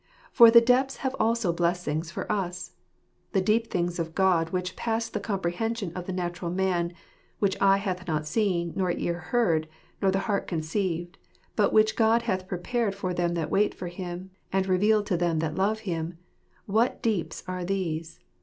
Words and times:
For 0.31 0.49
the 0.49 0.61
depths 0.61 0.97
have 1.05 1.15
also 1.19 1.53
blessings 1.53 2.09
for 2.09 2.25
us. 2.31 2.71
The 3.33 3.39
deep 3.41 3.69
things 3.69 3.99
of 3.99 4.15
God, 4.15 4.49
which 4.49 4.75
pass 4.75 5.07
the 5.07 5.19
comprehension 5.19 5.93
of 5.93 6.07
the 6.07 6.11
natural 6.11 6.49
man: 6.49 6.93
which 7.37 7.55
eye 7.61 7.77
hath 7.77 8.07
not 8.07 8.25
seen, 8.25 8.73
nor 8.75 8.91
ear 8.93 9.19
heard, 9.19 9.67
nor 10.01 10.09
the 10.09 10.21
heart 10.25 10.47
conceived; 10.47 11.19
but 11.55 11.71
which 11.71 11.95
God 11.95 12.23
hath 12.23 12.47
prepared 12.47 12.95
for 12.95 13.13
them 13.13 13.35
that 13.35 13.51
wait 13.51 13.75
for 13.75 13.89
Him, 13.89 14.31
and 14.51 14.65
revealed 14.65 15.05
to 15.05 15.17
them 15.17 15.37
that 15.37 15.53
love 15.53 15.81
Him— 15.81 16.17
what 16.65 17.03
deeps 17.03 17.43
are 17.47 17.63
these 17.63 18.19